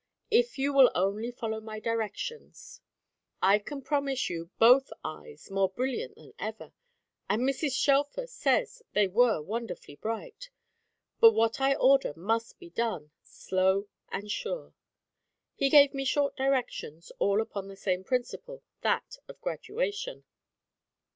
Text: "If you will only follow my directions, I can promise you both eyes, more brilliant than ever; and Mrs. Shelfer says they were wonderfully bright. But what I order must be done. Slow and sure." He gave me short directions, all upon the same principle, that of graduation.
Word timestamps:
"If 0.31 0.57
you 0.57 0.73
will 0.73 0.89
only 0.95 1.29
follow 1.29 1.61
my 1.61 1.79
directions, 1.79 2.81
I 3.39 3.59
can 3.59 3.83
promise 3.83 4.31
you 4.31 4.49
both 4.57 4.91
eyes, 5.03 5.51
more 5.51 5.69
brilliant 5.69 6.15
than 6.15 6.33
ever; 6.39 6.73
and 7.29 7.43
Mrs. 7.43 7.73
Shelfer 7.73 8.25
says 8.25 8.81
they 8.93 9.07
were 9.07 9.43
wonderfully 9.43 9.97
bright. 9.97 10.49
But 11.19 11.33
what 11.33 11.61
I 11.61 11.75
order 11.75 12.13
must 12.15 12.57
be 12.57 12.71
done. 12.71 13.11
Slow 13.21 13.89
and 14.09 14.31
sure." 14.31 14.73
He 15.53 15.69
gave 15.69 15.93
me 15.93 16.03
short 16.03 16.35
directions, 16.35 17.11
all 17.19 17.39
upon 17.39 17.67
the 17.67 17.75
same 17.75 18.03
principle, 18.03 18.63
that 18.81 19.17
of 19.27 19.39
graduation. 19.39 20.23